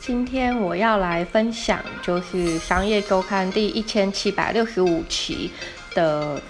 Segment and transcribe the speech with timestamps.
[0.00, 5.50] 今天我要来分享，就是《商业周刊》第一千七百六十五期
[5.94, 6.40] 的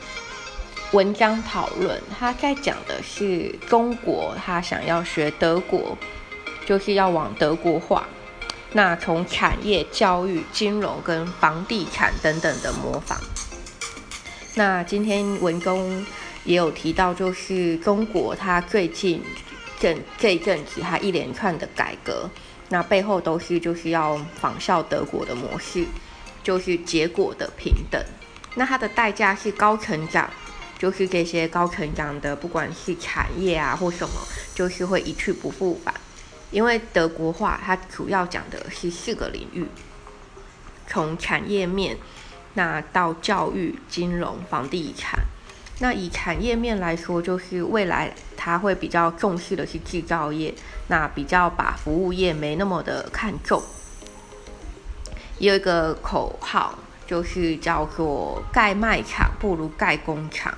[0.92, 2.00] 文章讨论。
[2.16, 5.98] 他在讲的是中国，他想要学德国，
[6.64, 8.06] 就是要往德国化。
[8.72, 13.18] 那从产业、教育、金融跟房地产等等的模仿。
[14.54, 16.06] 那今天文中
[16.48, 19.22] 也有提到，就是中国它最近
[19.78, 22.26] 这这一阵子，它一连串的改革。
[22.70, 25.84] 那背后都是就是要仿效德国的模式，
[26.42, 28.02] 就是结果的平等。
[28.54, 30.30] 那它的代价是高成长，
[30.78, 34.14] 就是这些高成长的，不管是产业啊或什么，
[34.54, 35.94] 就是会一去不复返。
[36.50, 39.66] 因为德国化它主要讲的是四个领域，
[40.86, 41.98] 从产业面，
[42.54, 45.20] 那到教育、金融、房地产。
[45.80, 50.52] 那以产业面来说，就是未来它会比较重视的是制造业，
[50.88, 53.62] 那比较把服务业没那么的看重。
[55.38, 60.52] 有一个口号就是叫做“盖卖场不如盖工厂”。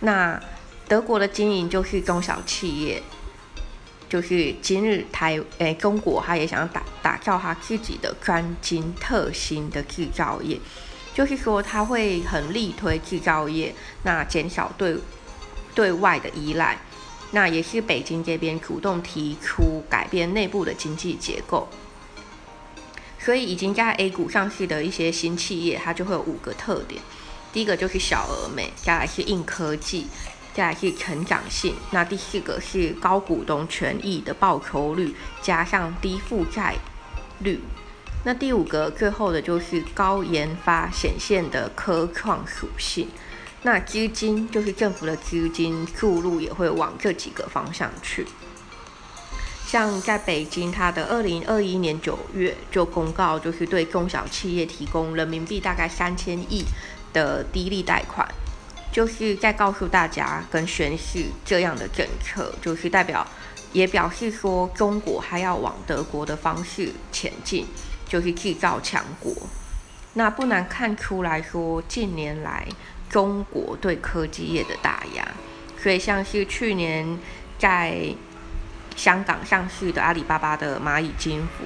[0.00, 0.38] 那
[0.86, 3.02] 德国的经营就是中小企业，
[4.06, 10.60] 就是今日台诶中国，他也想打打造他自己的专精特新的制造业。
[11.18, 13.74] 就是说，他会很力推制造业，
[14.04, 14.96] 那减少对
[15.74, 16.78] 对外的依赖，
[17.32, 21.68] 那也是北京这边主动提出改变内部的经济结构。
[23.18, 27.02] 所以，已经在 A 股上市的一些新企业，它就会有五个特点：
[27.52, 30.06] 第一个就是小而美，再来是硬科技，
[30.54, 36.76] 再来是成长性，那第四个是高股东权益的报酬率，加上低负债
[37.40, 37.58] 率。
[38.24, 43.08] 那第五个最后的就是高研发显现的科创属性，
[43.62, 48.26] 那资金就是政府的资金注入也会往这几个方向去。
[49.66, 56.64] 像在北京，它的二零二一年九月就公告，就是对中小企业提供人民币大概三千亿
[57.12, 58.26] 的低利贷款，
[58.90, 63.26] 就是在告诉大家跟宣示这样的政策，就是代表
[63.72, 67.66] 也表示说中国还要往德国的方式前进。
[68.08, 69.32] 就是制造强国，
[70.14, 72.66] 那不难看出来说，近年来
[73.08, 75.28] 中国对科技业的打压，
[75.80, 77.18] 所以像是去年
[77.58, 78.14] 在
[78.96, 81.64] 香港上市的阿里巴巴的蚂蚁金服，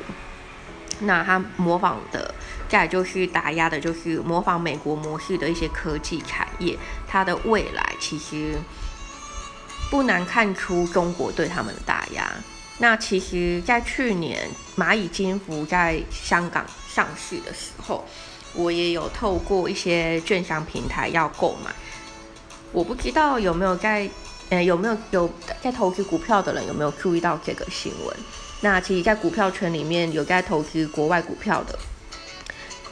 [1.07, 2.35] 那它模仿的，
[2.69, 6.77] 再就是打压的，就是模仿美国模式的一些科技产业，
[7.07, 8.59] 它的未来其实
[9.91, 12.31] 不难看出中国对他们的打压。
[12.83, 18.05] 那其实，在去年蚂蚁金服在香港上市的时候，
[18.55, 21.71] 我也有透过一些券商平台要购买。
[22.73, 24.11] 我不知道有没有在，
[24.51, 25.31] 呃，有没有有
[25.63, 28.17] 在投资股票的人有没有注意到这个新闻？
[28.63, 31.79] 那其实，在股票圈里面有在投资国外股票的，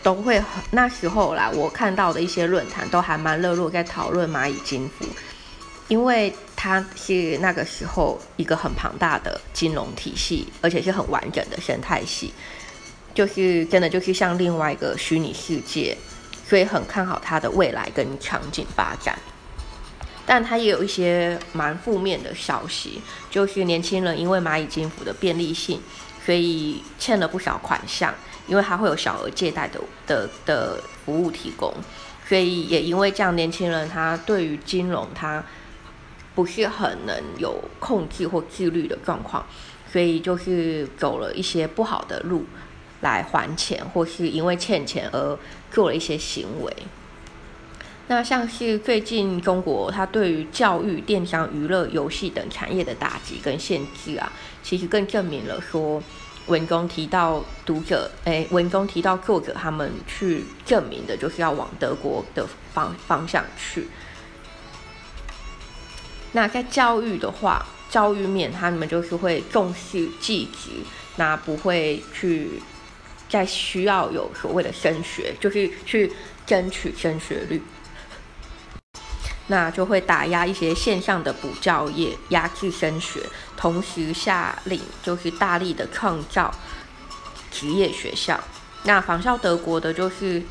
[0.04, 0.40] 都会
[0.70, 5.04] 那时候啦，我看到的一些论坛都还蛮热络，在讨论蚂蚁金服。
[5.88, 6.32] 因为
[6.62, 12.34] 它是那个时候一个很庞大的金融体系，而且是很完整的生态系，
[13.14, 15.96] 就是真的就是像另外一个虚拟世界，
[16.46, 19.18] 所以很看好它的未来跟场景发展。
[20.26, 23.00] 但它也有一些蛮负面的消息，
[23.30, 25.80] 就是年轻人因为蚂蚁金服的便利性，
[26.26, 28.14] 所以欠了不少款项，
[28.46, 31.72] 因为它会有小额借贷的的的服务提供，
[32.28, 35.42] 所以也因为这样，年轻人他对于金融他。
[36.40, 39.44] 不是很能有控制或自律的状况，
[39.92, 42.46] 所以就是走了一些不好的路
[43.02, 45.38] 来还钱，或是因为欠钱而
[45.70, 46.74] 做了一些行为。
[48.08, 56.02] 那像是最近中国它对于教育、电商、娱乐、游戏等产业的打击跟限制啊，其实更证明了说
[56.46, 63.86] 文中提到读者，诶，文中提到作者他们去证明的就是要往德国的方方向去。
[66.32, 70.70] 那在教育的话，教育面他们就是会重视技职，
[71.16, 72.62] 那不会去
[73.28, 76.12] 在需要有所谓的升学，就是去
[76.46, 77.60] 争取升学率，
[79.48, 83.20] 那就会打压一些线上的补教业，压制升学，
[83.56, 86.54] 同时下令就是大力的创造
[87.50, 88.40] 职业学校。
[88.84, 90.42] 那仿效德国的，就是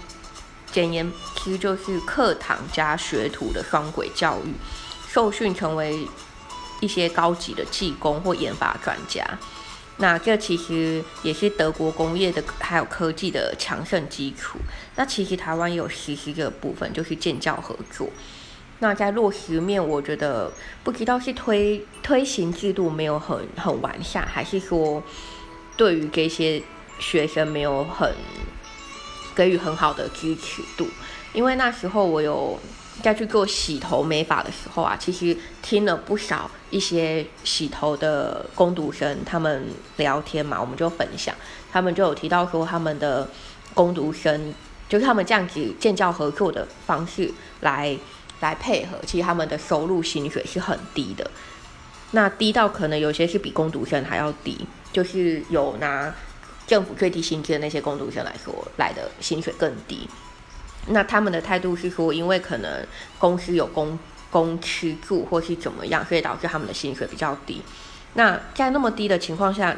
[0.72, 4.54] 简言之，就是课堂加学徒的双轨教育。
[5.12, 6.08] 受训成为
[6.82, 9.26] 一些高级的技工或研发专家，
[9.98, 14.60] 那这其实也是德国工业的还有科技的强盛基础。
[14.96, 18.08] 那其实台湾也有实施这个部分，就是建教合作。
[18.82, 20.52] 那在落实面，我觉得
[20.84, 25.04] 不知道是推推行制度没有很很完善，还是说
[25.76, 26.62] 对于这些
[27.00, 28.14] 学生没有很
[29.36, 30.88] 给予很好的支持度。
[31.34, 32.58] 因为那时候我有
[33.02, 39.68] 在去做洗头美发的时候啊，其实听了不少一些洗头的工读生他们
[39.98, 41.36] 聊天嘛，我们就分享，
[41.72, 43.30] 他们就有提到说他们的
[43.74, 44.54] 工读生
[44.88, 47.32] 就是他们这样子建教合作的方式
[47.62, 47.98] 来。
[48.42, 51.30] 来配合，其实他们的收入薪水是很低的，
[52.12, 56.16] 那低到可能有些是比工读生还要低，就是有拿
[56.66, 60.08] 政府最低薪资的那些工读生来说，来的薪水更低。
[60.88, 62.86] 那他们的态度是说，因为可能
[63.18, 63.98] 公司有公
[64.30, 67.62] 公吃住或是怎么样，所以导致他们的薪水比较低。
[68.14, 69.76] 那在那么低的情况下，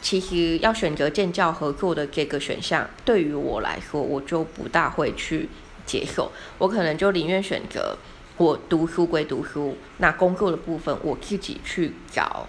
[0.00, 5.48] 其实要选择建教合作的这个选项，对于我来说，我就不大会去。
[5.88, 7.96] 接受，我可能就宁愿选择
[8.36, 12.46] 我读书归读书，那工作的部分我自己去找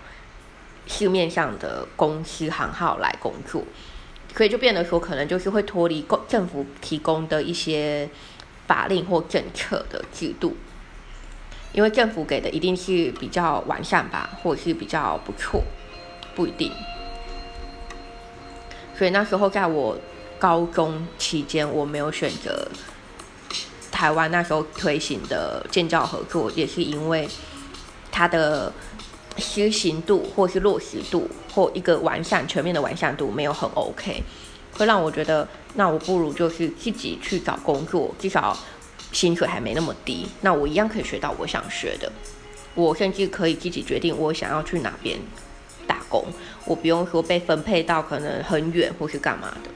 [0.86, 3.64] 市面上的公司行号来工作，
[4.36, 8.10] 所以就变得说，可能就是会脱离公政府提供的一些
[8.68, 10.56] 法令或政策的制度，
[11.74, 15.64] 因为政府给的一定是比较完善吧，或者是比较不错，
[16.36, 16.72] 不一定。
[18.98, 19.98] 所以那时候在我
[20.38, 22.68] 高中期间，我没有选择。
[23.92, 27.28] 台湾那时候推行的建教合作，也是因为
[28.12, 28.72] 它的
[29.40, 34.22] 实行度或是落实度或一个完善全面的完善度没有很 OK，
[34.74, 38.58] 会让我觉得，那我不如就是自己去找工作，至少
[39.12, 42.12] 薪水还没那么低，那我一样可以学到我想学的，
[42.76, 45.18] 我甚至可以自己决定我想要去哪边
[45.88, 46.26] 打工，
[46.66, 49.70] 我不用说被分配到可能很远或是干嘛的。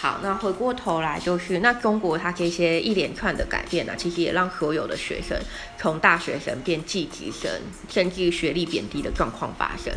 [0.00, 5.38] 好，那回过头来就是，那中国它这些一连串的改变呢，其实也让所有的学生
[5.76, 7.50] 从大学生变寄职生，
[7.86, 9.92] 甚至学历贬低的状况发生。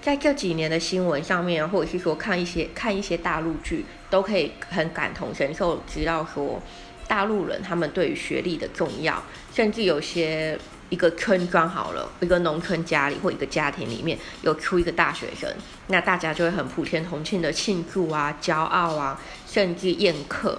[0.00, 6.62] 在这几年的新闻上面，或者是说看一些看一些大陆剧，都可以很感同身受，知道说
[7.08, 9.20] 大陆人他们对于学历的重要，
[9.52, 10.56] 甚至有些。
[10.90, 15.50] 一个村庄好了，一个农村家里或一个家庭里面有出一个大学生，
[15.88, 20.58] 那大家就会很普天同庆的庆祝啊、骄傲啊，甚至宴客，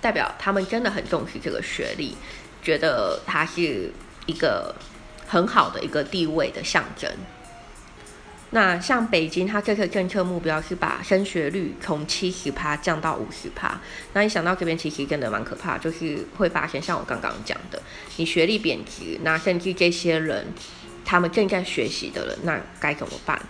[0.00, 2.16] 代表他们真的很重视这个学历，
[2.62, 3.92] 觉得他是
[4.26, 4.74] 一个
[5.26, 7.10] 很好的一个地位的象征。
[8.52, 13.80] 那像北京，它这个政策目标是把升学率从七十趴降到五十趴。
[14.12, 17.80] 那一想到这边，其实真的蛮可怕，就是会发现像我刚刚讲的，
[18.16, 20.48] 你学历贬值，那甚至这些人
[21.04, 23.40] 他们正在学习的人，那该怎么办？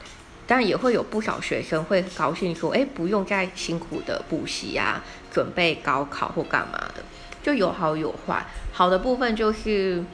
[0.46, 5.02] 但也会有不少学生会高兴说，哎，不用再辛苦的补习啊，
[5.32, 7.02] 准备高考或干嘛的，
[7.42, 8.44] 就有好有坏。
[8.70, 10.04] 好的部分就是，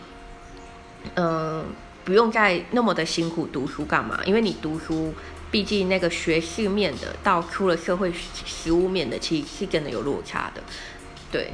[1.16, 1.64] 嗯。
[2.06, 4.20] 不用再那么的辛苦读书干嘛？
[4.24, 5.12] 因为你读书，
[5.50, 8.12] 毕竟那个学识面的到出了社会
[8.46, 10.62] 实务面的，其实是真的有落差的。
[11.32, 11.52] 对，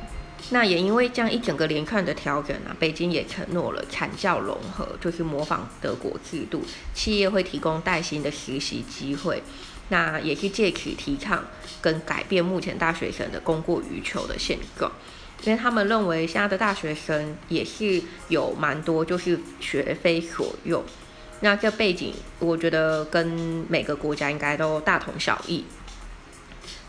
[0.51, 6.63] 那也因为这样一整个连串的调整啊，北京也承诺了产教融合，就是模仿德国制度，
[6.93, 9.43] 企业会提供带薪的实习机会，
[9.89, 11.43] 那也是借此提倡
[11.81, 14.93] 跟改变目前大学生的供过于求的现状。
[15.45, 20.85] 因为他们认为现在的大学生也是有蛮多就是学非所用，
[21.41, 23.27] 那这背景我觉得跟
[23.69, 25.65] 每个国家应该都大同小异。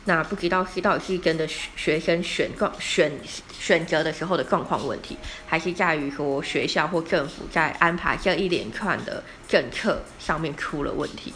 [0.06, 3.12] 那不知道是到底是真的学生选状选
[3.58, 5.18] 选择的时候的状况问题，
[5.48, 11.34] 还是在于说学校或政府在安排这一连串的政策上面出了问题？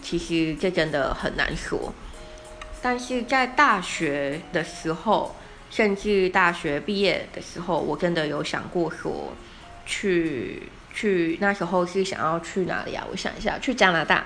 [0.00, 1.92] 其实这真的很难说。
[2.80, 5.34] 但是在大学的时候。
[5.74, 9.32] 甚至大学毕业的时候，我真的有想过说，
[9.84, 10.62] 去
[10.94, 13.04] 去那时候是想要去哪里啊？
[13.10, 14.24] 我想一下，去加拿大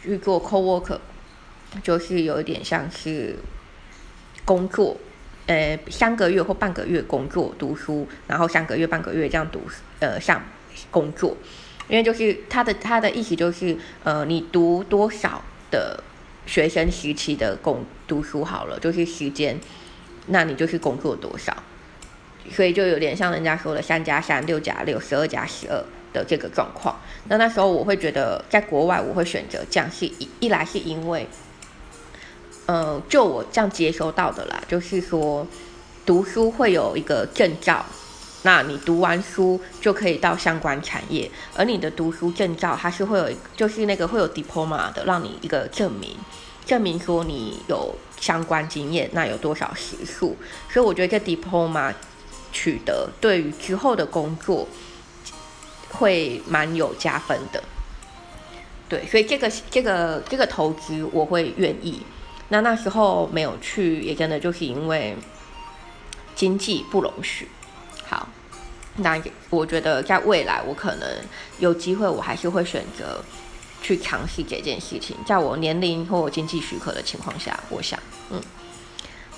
[0.00, 1.00] 去做 co-worker，
[1.82, 3.34] 就是有一点像是
[4.44, 4.96] 工作，
[5.48, 9.62] 呃，三个月或半个月工作读书，然后三个月半个月这样读，
[9.98, 10.40] 呃，上
[10.92, 11.36] 工作，
[11.88, 16.00] 因为就是他的他的意思就是，呃，你读多少的
[16.46, 19.58] 学生时期的工读书好了，就是时间。
[20.26, 21.56] 那你就是工作多少，
[22.50, 26.96] 所以就有点像人家说的三加三、六加六、十二加十二的这个状况。
[27.28, 31.28] 那那时候我会觉得，在国外我会选择这样，是一一来是因为，
[32.66, 35.46] 呃，就我这样接收到的啦，就是说
[36.04, 37.84] 读书会有一个证照，
[38.42, 46.16] 那你读完书就可以到相关产业，而你的读书证照它是会有，就是那个会有 diploma 的，让你一个证明。
[46.66, 50.36] 证明说你有相关经验，那有多少时数？
[50.68, 51.94] 所以我觉得这 diploma
[52.52, 54.66] 取得，对于之后的工作
[55.90, 57.62] 会蛮有加分的。
[58.88, 62.02] 对，所以这个这个这个投资我会愿意。
[62.48, 65.16] 那那时候没有去，也真的就是因为
[66.34, 67.48] 经济不容许。
[68.04, 68.28] 好，
[68.96, 69.20] 那
[69.50, 71.08] 我觉得在未来我可能
[71.58, 73.20] 有机会，我还是会选择
[73.82, 77.98] 去尝试这件事情，在我年龄或经济许可的情况下，我想，
[78.30, 78.40] 嗯。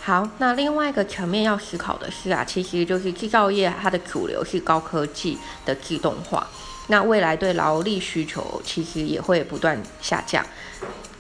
[0.00, 6.47] 好，那另外一个层面要思考的是啊，其实就是制造业它的主流是高科技的自动化，
[6.87, 10.42] 那未来对劳力需求其实也会不断下降。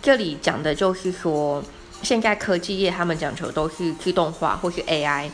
[0.00, 1.62] 这里讲的就是说，
[2.02, 5.28] 现在科技业他们讲求都是自动化或是 AI，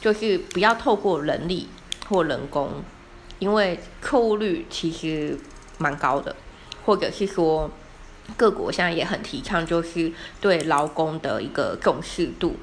[0.00, 1.68] 就是不要透过人力
[2.08, 2.70] 或人工，
[3.40, 5.36] 因为错误率其实
[5.78, 6.36] 蛮高的，
[6.90, 7.70] 或者是说
[8.36, 12.56] 各国现在也很提倡，就是对劳工的一个重视度。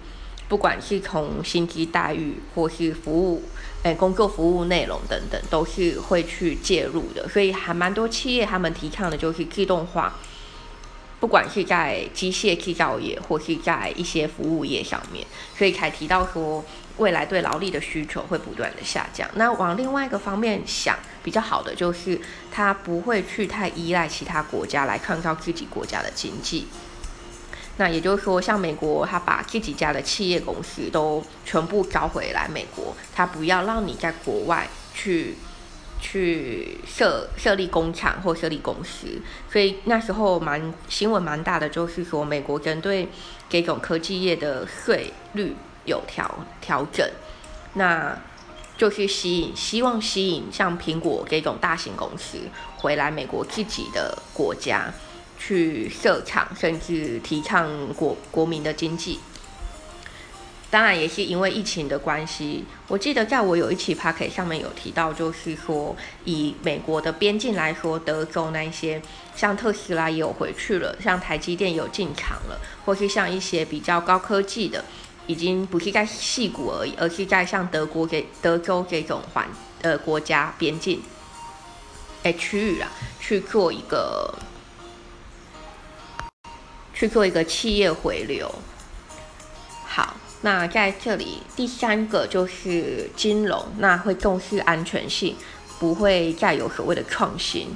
[0.50, 3.44] 不管是从薪资待遇，或是服务，
[3.84, 7.26] 诶，工作服务内容等等，都是会去介入的。
[7.30, 10.18] 所以还蛮多企业他们提倡的就是自动化，
[11.20, 15.26] 不管是在机械制造业，或是在一些服务业上面。
[15.58, 16.64] 所以才提到说，
[16.98, 19.28] 未来对劳力的需求会不断的下降。
[19.36, 22.20] 那往另外一个方面想，比较好的就是
[22.52, 26.68] 它不会去太依赖其他国家来创造自己国家的经济。
[27.80, 35.36] 那也就是说，像美国，他把自己家的企业公司都全部招回来美国，他不要让你在国外去
[36.00, 39.22] 去设设立工厂或设立公司。
[39.51, 43.08] 所以那时候蛮新闻蛮大的，就是说美国针对
[43.50, 47.08] 这种科技业的税率有调调整，
[47.74, 48.18] 那
[48.77, 52.38] 就是吸引希望吸引像苹果这种大型公司
[52.77, 54.94] 回来美国自己的国家。
[55.39, 59.20] 去设厂，甚至提倡国国民的经济。
[60.70, 62.66] 当然，也是因为疫情的关系。
[62.90, 65.96] 我记得在我有一期 p a c k e t 上面有提到，就是说
[66.26, 69.02] 以美国的边境来说，德州那些
[69.34, 74.84] 像特斯拉也有回去了，像台积电有进场了，或是像一些比较高科技的，
[75.26, 79.48] 已经不是在细谷而已，而是在像德国给德州这种环
[79.84, 81.02] 呃国家边境
[82.24, 84.34] 诶区域啊去做一个。
[86.94, 88.52] 去做一个企业回流。
[90.41, 95.36] 那在这里第三个就是金融，那会重视安全性，
[95.79, 97.70] 不会再有所谓的创新。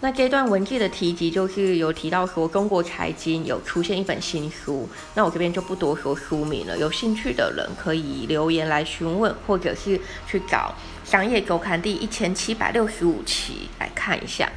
[0.00, 6.76] 那这段文字的提及就是有提到说，中国财经有出现一本新书，那我这边就不多说书名了。
[6.76, 10.74] 有兴趣的人可以留言来询问，或者是去找
[11.04, 14.50] 商业周刊第一千七百六十五期来看一下。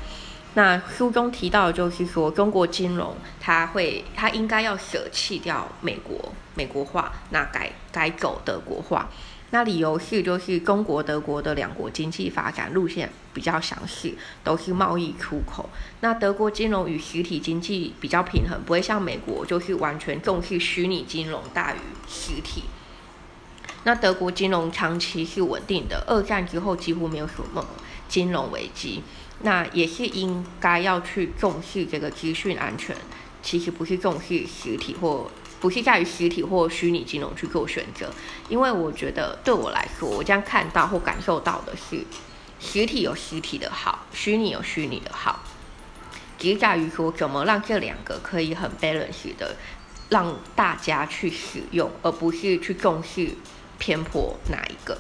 [0.58, 9.08] 那书中提到，就是说中国金融，它会，它应该要舍弃掉美国美国化，那改改走德国化。
[9.52, 15.70] 那理由是，就是中国德国的两国经济发展路线比较相似，都是贸易出口。
[16.00, 22.64] 那德国金融与实体经济比较平衡，不会像美国就是完全重视虚拟金融大于实体。
[23.84, 27.64] 那德国金融长期是稳定的，二战之后几乎没有什么
[28.10, 29.04] 金融危机。
[29.42, 32.96] 那也是应该要去重视这个资讯安全，
[33.44, 35.30] 其实不是重视实体或
[35.60, 38.12] 不是在于实体或虚拟金融去做选择，
[38.50, 42.04] 因为我觉得对我来说，我将看到或感受到的是，
[42.60, 45.44] 实体有实体的好，虚拟有虚拟的好，
[46.38, 49.56] 只是在于说怎么让这两个可以很 balance 的
[50.10, 53.30] 让大家去使用，而不是去重视
[53.78, 54.98] 偏颇哪一个。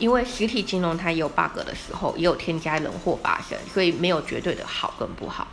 [0.00, 5.46] 因为实体金融它也有 bug 的时候，也有添加人祸发生，所以没有绝对的好跟不好。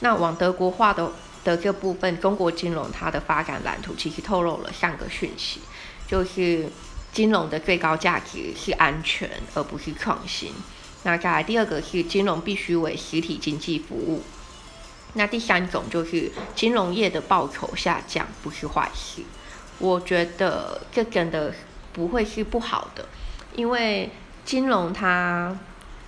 [0.00, 1.12] 那往德国化的
[1.44, 5.60] 的这部分，中国金融它的发展蓝图其实透露了三个讯息，
[6.08, 6.66] 就是
[7.12, 10.52] 金融的最高价值是安全，而不是创新。
[11.04, 14.22] 那再来第二个是金融必须为实体经济服务。
[15.14, 19.22] 那第三种就是金融业的报酬下降不是坏事。
[19.78, 21.52] 我觉得这真的
[21.92, 23.06] 不会是不好的。
[23.54, 24.10] 因为
[24.44, 25.56] 金融它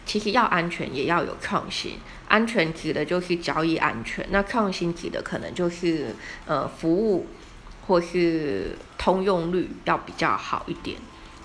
[0.06, 1.98] 其实要安全，也要有创新。
[2.26, 6.14] 安全指的就是交易安全，那创新指的可能就是
[6.46, 7.26] 呃服务
[7.86, 10.96] 或是通用率要比较好一点。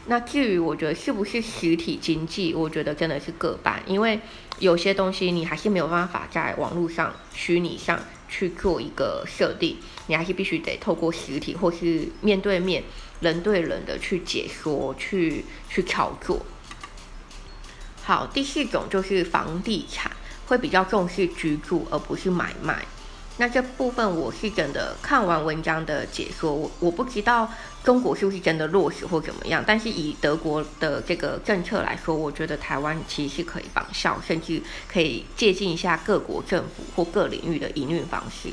[0.07, 4.19] 那至于我觉得是不是实体经济，我觉得真的是各半，因为
[4.57, 9.77] 有些东西你还是没有办法在网络上、虚拟上去做一个设定，
[10.07, 12.83] 你还是必须得透过实体或是面对面。
[13.19, 16.45] 人对人的去解说，去去操作。
[18.03, 20.11] 好，第四种就是房地产
[20.47, 22.85] 会比较重视居住，而不是买卖。
[23.37, 27.49] 那这部分我是真的看完文章的解说，我我不知道
[27.83, 34.61] 中国是不是真的落实或怎么样，但是以德国的这个政策来说，我觉得台湾其实是可以仿效，甚至
[34.91, 38.49] 可以借鉴一下各国政府或各领域的营运方式，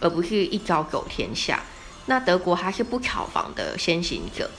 [0.00, 1.62] 而不是一招走天下。
[2.06, 4.50] 那德国它是不炒房的先行者，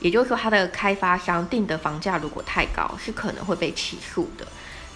[0.00, 4.46] 也就是说，它的开发商定的房价如果太高，是可能会被起诉的。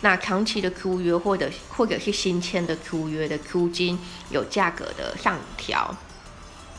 [0.01, 5.97] 那长期的租约或者或者是新签的租约的租金有价格的上调，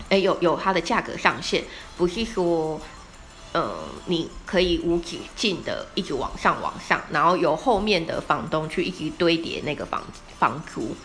[0.10, 1.64] 哎，有有它的价格上限，
[1.98, 2.80] 不是说，
[3.52, 3.74] 呃，
[4.06, 10.04] 你可以无止境的一直往上往上，然后由后面的房东去一直堆叠那个房
[10.38, 10.96] 房租。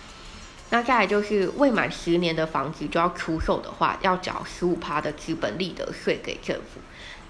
[0.71, 6.81] 那再来就是未满十年的房子就要出售的话，要缴十五趴的资本利得税给政府。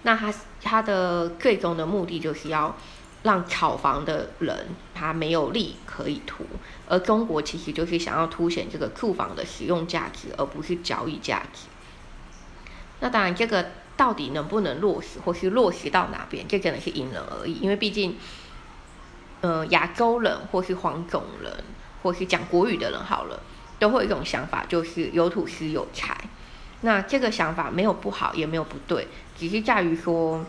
[0.03, 0.33] 那他
[0.63, 2.77] 他的最终的目的就是要。
[3.23, 6.43] 让炒房的人他没有利可以图，
[6.89, 11.69] 而中国其实就是想要凸显这个住房的使用价值，而不是交易价值。
[13.01, 17.59] 那当然，这个到底能不能落实，或是落实到哪边，这真的是因人而异。
[17.61, 18.17] 因为毕竟，
[19.43, 21.53] 呃，亚洲人或是黄种人，
[22.03, 23.41] 或是讲国语的人，好了，
[23.79, 26.17] 都会有一种想法，就是有土是有财。
[26.83, 30.45] 那这个想法没有不好，也没有不对，只是在于说，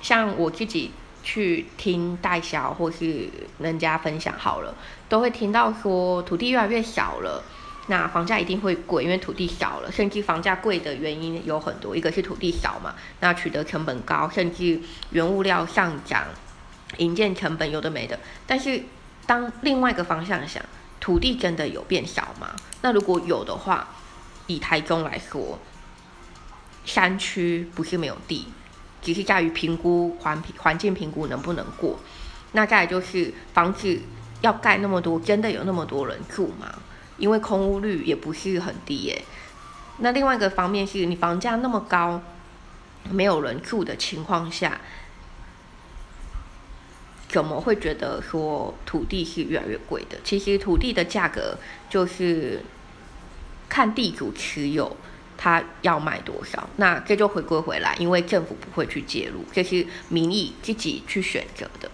[0.00, 0.90] 像我自己。
[1.22, 3.28] 去听代销或是
[3.58, 4.74] 人家分享好了，
[5.06, 7.44] 都会听到说土地越来越少了，
[7.88, 9.92] 那房价一定会贵，因为土地少了。
[9.92, 14.80] 甚至房价贵的原因有很多，一个是土地少嘛，那取得成本高，甚至
[15.10, 16.24] 原物料上涨，
[16.96, 18.18] 营建成本有的没的。
[18.46, 18.82] 但是
[19.26, 20.64] 当另外一个方向想，
[21.10, 22.54] 土地真的有变少吗？
[22.82, 23.88] 那如果有的话，
[24.46, 25.58] 以台中来说，
[26.84, 28.46] 山区不是没有地。
[29.02, 31.98] 只是在于评估环环境评估能不能过，
[32.52, 33.98] 那再就是房子
[34.40, 36.72] 要盖那么多，真的有那么多人住吗？
[37.16, 39.24] 因为空屋率也不是很低耶。
[39.98, 42.22] 那另外一个方面是你房价那么高，
[43.10, 44.80] 没有人住的情况下，
[47.30, 50.18] 怎么会觉得说土地是越来越贵的？
[50.22, 51.56] 其实土地的价格
[51.88, 52.60] 就是
[53.68, 54.96] 看地主持有。
[55.42, 56.68] 他要卖多少？
[56.76, 61.90] 那这就回归回来，因为政府不会去介入，这是民意自己去选择的。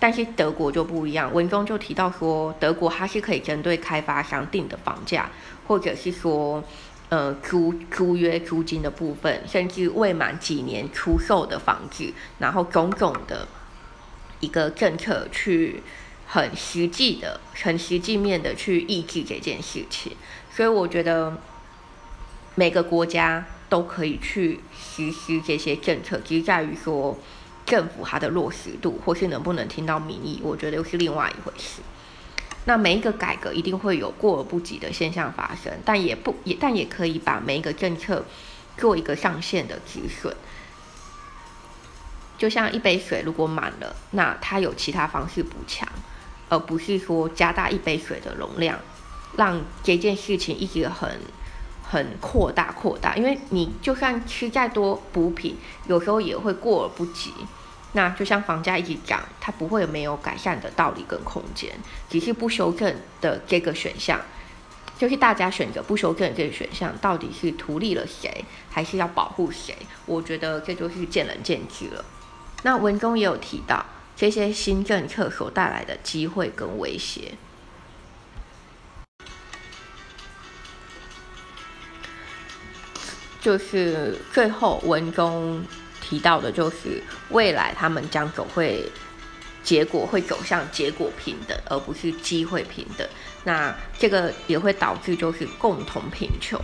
[0.00, 5.30] 但是德国就不一样，文中就提到说，德国它是可以针对开发商定的房价，
[5.66, 6.64] 或者是说，
[7.10, 13.46] 呃，租租约租金的部分，甚至未满几年出售的房子，然后种种的
[14.40, 15.82] 一个政策，去
[16.26, 20.12] 很实际的、很实际面的去抑制这件事情。
[20.54, 21.36] 所以我觉得。
[22.54, 27.16] 每个国家都可以去实施这些政策，只是在于说
[27.64, 31.80] 政府它的落实度，或是能不能听到民意，我觉得又是另外一回事。
[32.64, 38.24] 那每一个改革一定会有过而不及的现象发生，但也不也但也可以把每一个政策
[38.76, 40.34] 做一个上限的止损。
[42.38, 45.86] 就像一杯水如果满了，那它有其他方式补强，
[46.48, 48.78] 而不是说加大一杯水的容量，
[49.36, 51.20] 让这件事情一直很。
[51.90, 57.32] 很扩大扩大，因为你就算吃再多补品，有时候也会过而不及。
[57.92, 61.72] 那就像房价一直涨，它不会没有改善的道理跟空间，
[62.10, 64.20] 只是不修正的这个选项，
[64.98, 69.74] 就是大家选择不修正这个选项，到底是图利了谁，还是要保护谁？
[70.04, 72.04] 我觉得这就是见仁见智了。
[72.62, 73.84] 那文中也有提到
[74.16, 77.32] 这些新政策所带来的机会跟威胁。
[83.40, 85.64] 就是最后文中
[86.02, 88.84] 提到的，就是未来他们将走会
[89.62, 93.08] 结果会走向结果平等，而不是机会平等。
[93.44, 96.60] 那这个也会导致就是共同贫穷。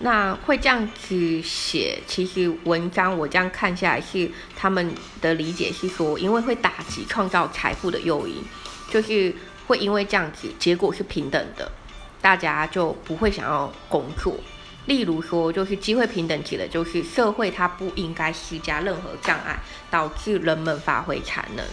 [0.00, 8.36] 那会这样子写，其实文章我这样看下来是他们的理解是说，因为会打击创造财富的诱因，
[8.90, 9.34] 就是
[9.66, 11.70] 会因为这样子结果是平等的，
[12.20, 14.36] 大家就不会想要工作。
[14.86, 19.58] 例如说，就是机会平等指的，就是社会它不应该施加任何障碍，
[19.90, 21.64] 导致人们发挥才能，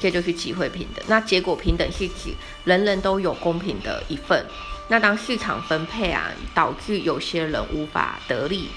[0.00, 1.04] 这就是机会平等。
[1.08, 2.32] 那结果平等是指
[2.64, 4.46] 人人都有公平的一份。
[4.88, 8.68] 那当市场分配啊，导致有些人无法得利，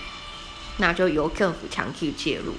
[0.77, 2.53] 那就由政府强制介入。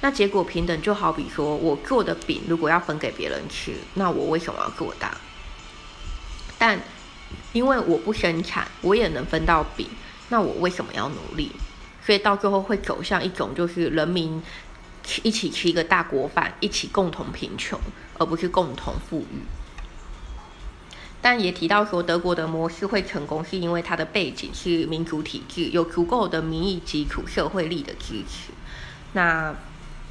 [0.00, 5.16] 那结果平等就好比说我做的饼，如果要分给别人吃，那我为什么要做大？
[6.58, 6.80] 但
[7.52, 9.88] 因为我不生产，我也能分到饼。
[10.28, 11.52] 那我为什么要努力？
[12.04, 14.42] 所以到最后会走向一种，就是人民
[15.22, 17.80] 一起吃一个大锅饭，一起共同贫穷，
[18.18, 19.42] 而不是共同富裕。
[21.28, 28.52] 但也提到说，德国的模式会成功，是因为它的背景是民主体制，有足够的民意基础、社会力的支持。
[29.12, 29.52] 那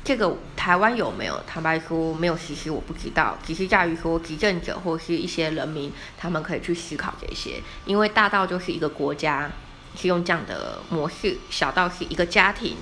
[0.04, 1.42] 这个台湾有没有？
[1.48, 3.38] 坦白说，没有实施，我不知道。
[3.48, 7.64] 只是在于说，执政者或是一些人民，他们可以去思考这些。
[7.86, 9.50] 因为大到就是一个国家
[9.96, 12.76] 是用这样的模式，小到是一个家庭，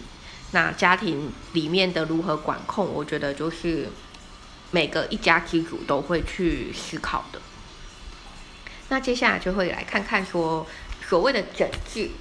[0.53, 3.89] 那家庭里面的如何管控，我觉得就是
[4.71, 7.39] 每个一家之主都会去思考的。
[8.93, 10.67] 那接下来就会来看看说，
[11.10, 12.12] 所谓的整治、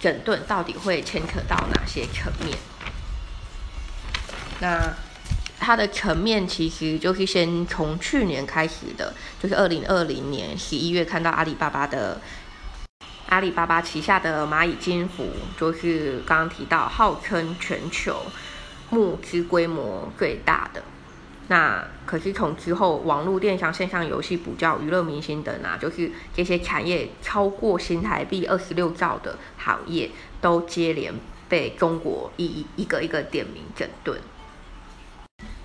[0.00, 2.56] 整顿到底会牵扯到哪些层面。
[4.58, 4.94] 那
[5.60, 12.18] 它的层面其实就是先从去年开始的，就是二零二零年十一月看到阿里巴巴的
[13.28, 15.28] 阿里巴巴旗下的蚂蚁金服，
[15.60, 18.22] 就是刚刚提到号称全球
[18.88, 20.82] 募资规模最大的。
[21.48, 31.12] 那可是从之后网络电商、线上游戏、补教、娱乐明星等啊，就是这些产业超过新台币二十六兆的行业，都接连
[31.48, 34.18] 被中国一一个一个点名整顿。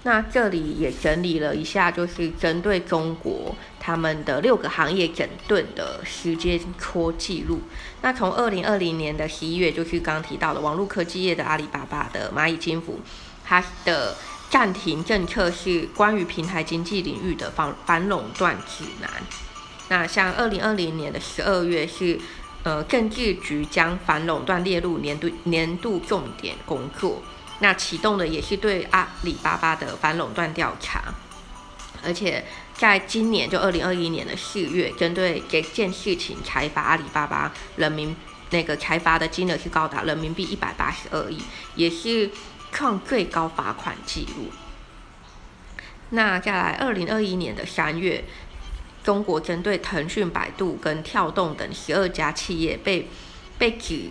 [0.04, 7.60] 那这里也整理了一下，就是针对中国他们的六个行业整顿的时间戳记录。
[8.02, 13.00] 那从二零二零年的十一月，就是刚刚提到的网络科技业的阿里巴巴的蚂蚁金服，
[13.44, 14.16] 它的
[14.50, 19.10] 暂停政策是关于平台经济领域的反反垄断指南。
[19.90, 22.20] 那像二零二零年的十二月是，
[22.64, 27.22] 呃，政治局将反垄断列入年度年度重点工作。
[27.60, 31.14] 那启动的也是对阿里巴巴的反垄断调查，
[32.02, 38.16] 而且在今年就二零二一年的四月，针对这件事情裁罚阿里巴巴人民
[38.52, 41.38] 那个裁罚的金额是高达人民币一百八十二亿，
[41.76, 42.32] 也是
[42.72, 44.52] 创最高罚款记录。
[46.10, 48.24] 那再来二零二一年的三月，
[49.04, 53.08] 中国针对腾讯、百度跟跳动等十二家企业被
[53.58, 54.10] 被指。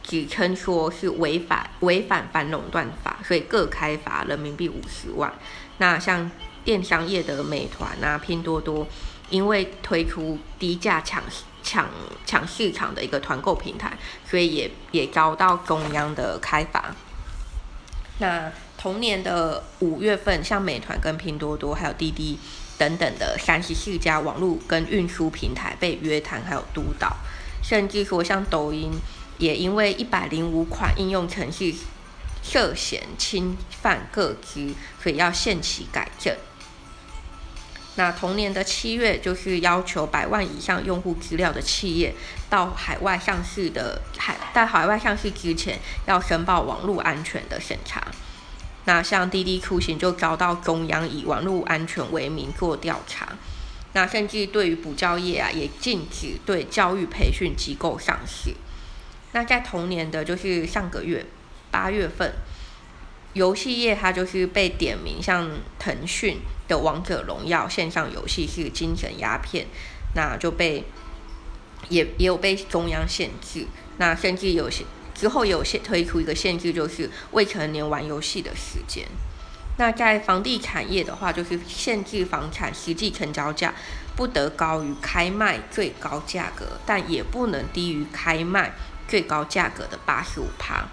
[0.00, 5.30] 指称说是违反违反反垄断法，所以各开罚人民币五十万。
[5.76, 6.30] 那像
[6.64, 8.88] 电商业的美团啊、拼多多，
[9.28, 11.22] 因为推出低价抢
[11.62, 11.90] 抢
[12.24, 16.96] 抢市场的一个团购平台，所以也也遭到中央的开罚。
[18.18, 22.38] 那同年的五月份，像美团跟拼多多还有滴滴
[22.76, 27.16] 等等的三十四家网络跟运输平台被约谈还有督导，
[27.62, 28.92] 甚至说像抖音。
[29.38, 31.76] 也因为一百零五款应用程序
[32.42, 36.34] 涉嫌侵犯个资，所以要限期改正。
[37.98, 42.14] 那同年的七月，就是要求百万以上用户资料的企业
[42.48, 48.06] 到海外上市的海在海外上市之前，要申报网络安全的审查。
[48.84, 53.32] 那像滴滴出行就遭到中央以网络安全为名做调查。
[53.94, 58.54] 那甚至对于补教业啊，也禁止对教育培训机构上市。
[59.32, 61.26] 那在同年的就是上个月
[61.72, 62.32] 八月份，
[63.38, 65.48] 游戏业它就是被点名，像
[65.78, 69.66] 腾讯的《王者荣耀》线上游戏是精神鸦片，
[70.16, 70.84] 那就被
[71.88, 73.66] 也也有被中央限制。
[73.98, 79.06] 那甚至有些之后也有限推出一个限制，就是未成年玩游戏的时间。
[79.78, 83.72] 那在房地产业的话，就是限制房产实际成交价
[84.16, 88.72] 不得高于开卖最高价格，但也不能低于开卖。
[89.08, 90.86] 最高价格的八十五趴，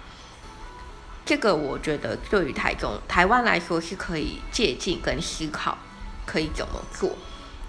[1.26, 5.76] 这个我觉得对于台中、台湾来说是可以借鉴跟思考，
[6.24, 7.18] 可以怎么做？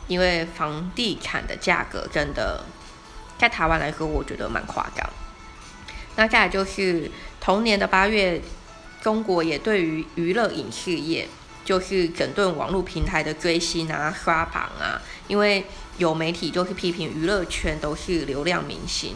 [0.07, 2.63] 因为房地产的价格真的
[3.37, 5.09] 在台湾来说，我觉得蛮夸张。
[6.15, 7.09] 那再来就是
[7.41, 8.39] 同年的八月，
[9.01, 11.27] 中国也对于娱乐影视业，
[11.65, 15.65] 就是整顿网络平台的追星啊、刷榜啊，因为
[15.97, 19.15] 有媒体就是批评娱乐圈都是流量明星。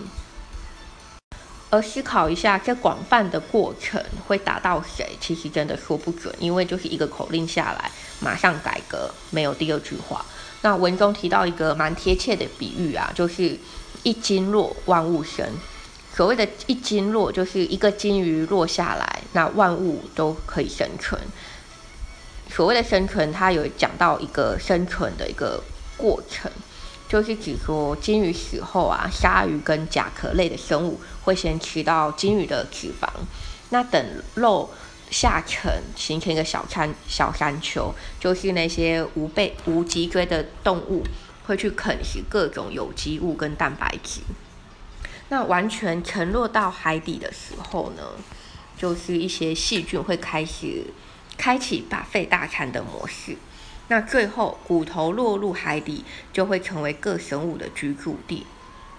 [1.71, 5.17] 而思考一下，这广泛的过程会打到谁？
[5.21, 10.23] 其实真的说不准，因为就是一个口令下来，马上改革，没有第二句话。
[10.63, 13.57] 那文中提到一个蛮贴切的比喻啊，就是
[14.03, 15.47] 一金落，万物生。
[16.13, 21.19] 所谓的一金落，就是一个金鱼落下来，那万物都可以生存。
[22.53, 25.63] 所谓的生存，它有讲到一个生存的一个
[25.95, 26.51] 过程。
[27.11, 33.05] 就是指说，金鱼死后啊，鲨鱼跟甲壳类的生物会先吃到金鱼的脂肪，
[33.71, 34.01] 那等
[34.35, 34.69] 肉
[35.09, 41.03] 下沉形成一个小山小山丘，就是那些无背无脊椎的动物
[41.45, 44.21] 会去啃食各种有机物跟蛋白质。
[45.27, 48.03] 那完全沉落到海底的时候呢，
[48.77, 50.85] 就是一些细菌会开始
[51.35, 53.35] 开启把肺大餐的模式。
[53.91, 58.45] 那最后骨头落入海底，就会成为各生物的居住地。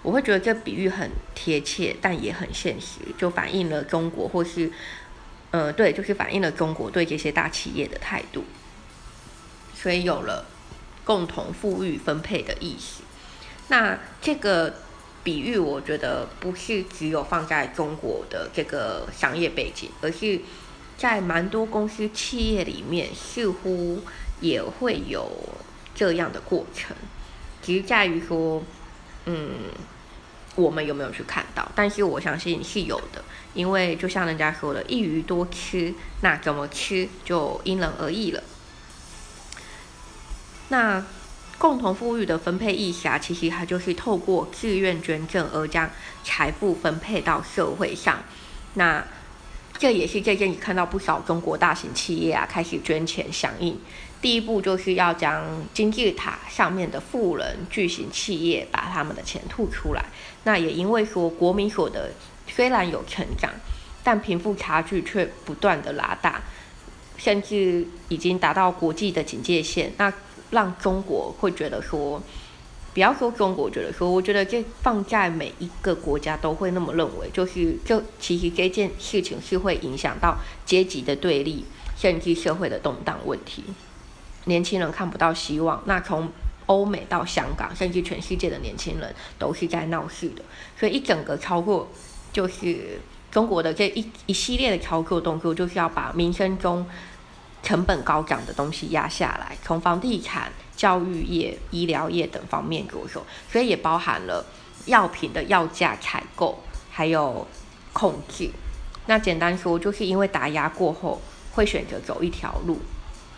[0.03, 4.71] 我会觉得这比喻很贴切，但也很现实，就反映了中国或是，
[5.49, 8.43] 呃，对，就是反映了中国对这些大企业的态度。
[9.73, 10.45] 所以有了
[11.03, 13.01] 共同富裕分配的意思。
[13.69, 14.75] 那这个
[15.23, 20.39] 比喻，我觉得不是只有放在中国的这个商业背景，而是
[20.95, 24.03] 在蛮多公司企业里面，似乎
[24.39, 25.31] 也会有
[25.95, 26.95] 这样的过程。
[27.61, 28.63] 只是在于说，
[29.25, 29.71] 嗯。
[30.55, 31.67] 我们有没有去看到？
[31.73, 35.91] 但是我相信是有的，因为就像人家说的“一鱼多吃”，
[36.21, 38.43] 那怎么吃就因人而异了。
[40.69, 41.03] 那
[41.57, 45.89] 共同富裕的分配意识啊，其实它就是透过自愿捐赠而将
[46.23, 48.19] 财富分配到社会上。
[48.75, 49.03] 那
[49.79, 53.79] 这也是最近你看到不少中国大型企业啊开始捐钱响应。
[54.23, 60.05] 第一步就是要将金字塔上面的富人巨型企业把他们的钱吐出来。
[60.45, 62.09] 那也因为说国民所得
[62.47, 63.51] 虽然有成长，
[64.01, 66.41] 但贫富差距却不断的拉大，
[67.17, 69.91] 甚至已经达到国际的警戒线。
[69.97, 70.11] 那
[70.51, 72.23] 让中国会觉得说，
[72.93, 81.65] 不要说中国觉得说，我觉得这放在每一个国家都会那么认为，就是这其实这件事情是会影响到阶级的对立，
[81.97, 83.65] 甚至社会的动荡问题。
[84.45, 86.29] 年轻人看不到希望，那从
[86.65, 90.43] 欧美到香港，甚至全世界的年轻人都是在闹事的。
[90.79, 91.89] 所以一整个操作，
[92.31, 92.99] 就是
[93.31, 96.85] 中国的这一一系列的操作动作，就是要把民生中
[97.61, 103.25] 成本高涨的东西压下来，从房地产、教育业、医疗业等方面着手。
[103.51, 104.45] 所以也包含了
[104.85, 107.47] 药品的药价采购，还有
[107.91, 108.49] 控制。
[109.05, 112.79] 那简单说，就是因为打压过后，会选择走一条路。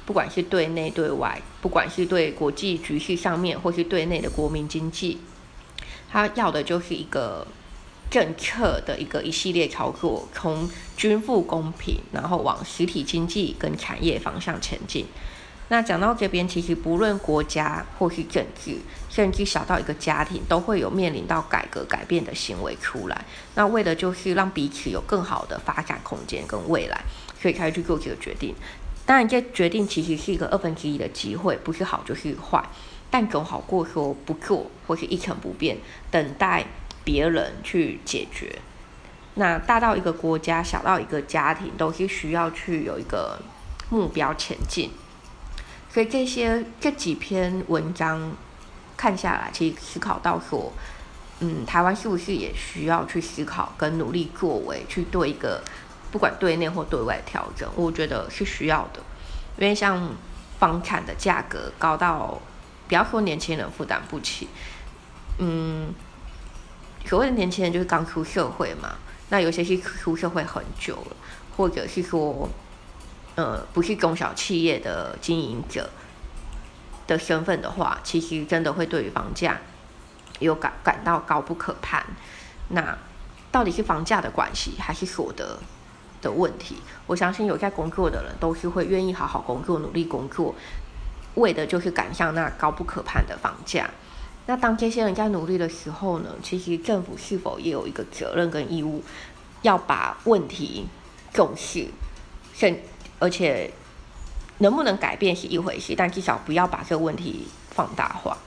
[0.05, 5.19] 不管是对内对外，不管是对国际局势上面，或是对内的国民经济，
[6.11, 7.47] 他要的就是一个
[8.11, 15.07] 政策的一个一系列操作，从均富公平，然后往实体经济跟产业方向前进。
[15.69, 18.77] 那讲到这边，其实不论国家或是政治，
[19.09, 23.25] 甚至小到一个家庭，都会有面临到改革改变的行为出来。
[23.55, 27.03] 那为的就是让彼此有更好的发展空间跟未来，
[27.41, 28.53] 所以才去做这个决定。
[29.05, 32.63] 当然，这决定其实是一个二分之一的机会，不是好就是坏，
[33.11, 35.77] 但总好过说不做或是一成不变，
[36.09, 36.65] 等待
[37.03, 38.57] 别人去解决。
[39.35, 43.39] 那大到一个国家，小到一个家庭，都是需要去有一个
[43.91, 44.89] 目标前进。
[45.87, 48.31] 所以这些这几篇文章
[48.97, 50.73] 看下来，其实思考到说，
[51.41, 55.61] 嗯，台湾是不是也需要去思考跟努力作为，去做一个。
[56.15, 59.01] 不管对内或对外调整，我觉得是需要的，
[59.57, 60.15] 因为像
[60.57, 62.39] 房产的价格高到，
[62.87, 64.47] 不要说年轻人负担不起，
[65.39, 65.93] 嗯，
[67.05, 68.95] 所谓的年轻人就是刚出社会嘛，
[69.27, 71.17] 那有些是出社会很久了，
[71.57, 72.47] 或者是说，
[73.35, 75.89] 呃，不是中小企业的经营者
[77.07, 79.59] 的身份的话，其实真的会对于房价
[80.39, 82.01] 有感感到高不可攀。
[82.69, 82.97] 那
[83.51, 85.59] 到底是房价的关系，还是所得？
[86.21, 90.55] 的问题，我相信有在工作的人都是会愿意好好工作、努力工作，
[91.35, 93.89] 为的就是赶上那高不可攀的房价。
[94.47, 99.03] 那当这些人在努力的时候呢，其实政府是否也有一个责任跟义务，
[99.63, 100.85] 要把问题
[101.33, 101.87] 重视，
[102.53, 102.79] 甚
[103.17, 103.71] 而且
[104.59, 108.37] 能不能改变是一回事，但至少不要把这个问题放大化，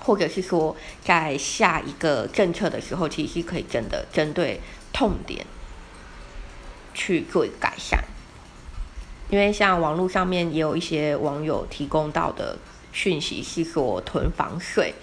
[0.00, 4.60] 或者是说在下一个政策的时候，其实可以真的针对
[4.92, 5.46] 痛点。
[6.94, 8.02] 去做改善，
[9.30, 12.58] 因为像网络上面也有一些网友提供到的
[12.92, 14.94] 讯息是说囤房税，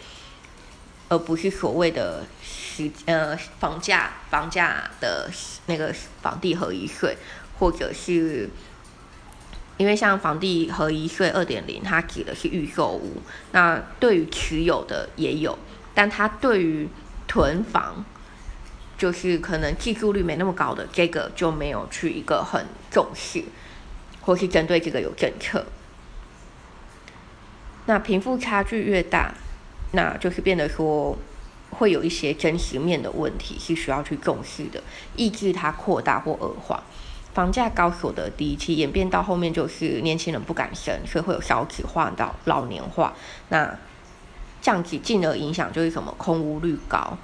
[1.08, 5.30] 而不是所谓的实呃房价房价的
[5.66, 7.18] 那个房地合一税，
[7.58, 8.50] 或者是
[9.78, 13.22] 因为像房地合一税二点零，它指的是预售屋，
[13.52, 15.58] 那对于持有的也有，
[15.94, 16.88] 但它对于
[17.28, 18.06] 囤房。
[19.00, 23.42] 就是可能记住率没那么高的，这个就没有去一个很重视，
[24.22, 25.66] 或是针对这个有政策。
[27.86, 29.34] 那贫富差距越大，
[29.94, 31.18] 那就是变得说
[31.72, 34.84] 会有一些真实面的问题是需要去重视的，
[35.16, 36.84] 抑制它扩大或恶化。
[37.34, 43.14] 房价高，所得低，其演变到后面就是年轻人不敢生，所以会有少子化到老年化。
[43.48, 43.74] 那
[44.62, 47.18] 这样子进而影响就是什么空屋率高。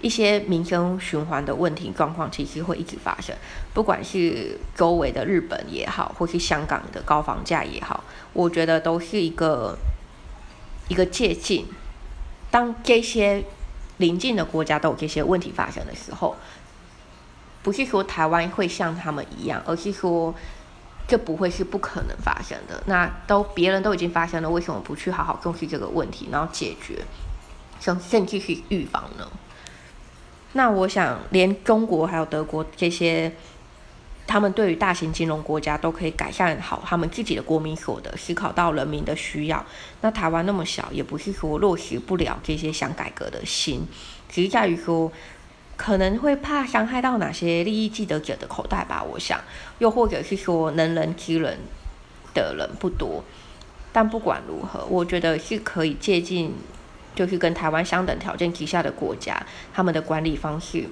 [0.00, 3.34] 一些民生循环的问题状况，其实会一直发生。
[3.72, 9.76] 不管是周围的日本也好，或是香港的高房价也好，我觉得都是一个
[10.88, 11.64] 一个借鉴。
[12.50, 13.42] 当这些
[13.96, 16.36] 邻近的国家都有这些问题发生的时候，
[17.62, 20.34] 不是说台湾会像他们一样，而是说
[21.08, 22.82] 这不会是不可能发生的。
[22.86, 27.02] 那都别人都已经发生了，为什么不去好好重视这个问题，然后解决，
[27.80, 29.26] 甚甚至是预防呢？
[30.56, 33.30] 那我想，连中国还有德国这些，
[34.26, 39.62] 他们对于大型金融国家都可以改善好他们自己的国民所得，思考到人民的需要。
[40.00, 43.86] 那台湾那么小，也不是说落实不了这些想改革的心，
[44.30, 45.12] 只是在于说，
[45.76, 49.04] 可能会怕伤害到哪些利益既得者的口袋吧。
[49.04, 49.38] 我想，
[49.78, 51.58] 又或者是说能人之人
[52.32, 53.22] 的人不多，
[53.92, 56.50] 但不管如何，我觉得是可以借鉴。
[57.16, 60.84] 就是跟台湾相等条件之下的国家，他们的管理方式，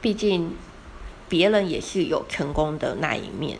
[0.00, 0.54] 毕竟
[1.28, 3.58] 别人也是有成功的那一面。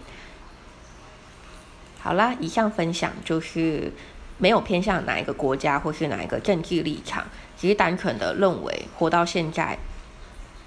[1.98, 3.90] 好啦，以上分享就是
[4.36, 7.26] 没有偏向哪一个国家或是哪一个政治立场，
[7.58, 9.78] 只是单纯的认为活到现在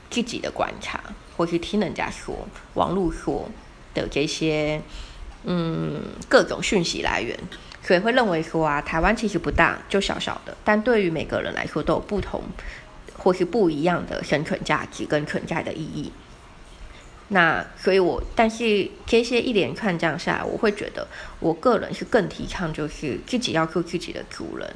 [0.10, 1.00] 自己的观察，
[1.38, 3.48] 或是听人家说、网络说
[3.94, 4.82] 的这些，
[5.44, 7.38] 嗯，各种讯息来源。
[7.88, 12.44] 所以会认为说啊，台湾其实不大，就小小的，但对于每个人来说都有不同
[13.18, 16.12] 或是不一样的生存价值跟存在的意义。
[17.30, 21.08] 那所以，我但是这些一连串这样下来，我会觉得
[21.40, 24.70] 我个人是更提倡就是自己要做自己的主人，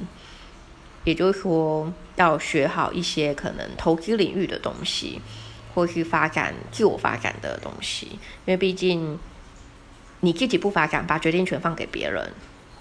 [1.04, 5.20] 也就是说要学好一些可能投资领域的东西，
[5.76, 8.08] 或是发展自我发展的东西，
[8.46, 9.20] 因为毕竟
[10.22, 12.32] 你自己不发展，把决定权放给别人。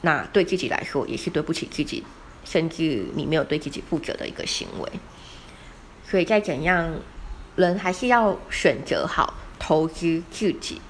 [0.02, 2.04] 那对自己来说也是对不起自己，
[2.44, 4.90] 甚至你没有对自己负责的一个行为。
[6.04, 6.94] 所以再怎样，
[7.56, 10.80] 人还是要选择好投资自己。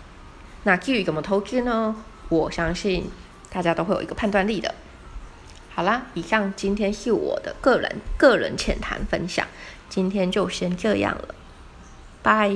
[0.62, 1.96] 那至于怎么投资呢？
[2.28, 3.10] 我相信
[3.50, 4.74] 大家都会有一个判断力的。
[5.74, 9.46] 好啦，以上今天是我的个人个人浅谈分享，
[9.88, 11.34] 今天就先这样了，
[12.22, 12.54] 拜。